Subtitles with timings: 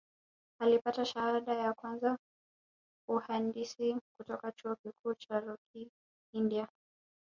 [0.61, 2.17] Alipata shahada ya kwanza
[3.09, 5.91] uhandisi kutoka Chuo Kikuu cha Rokii
[6.33, 6.67] India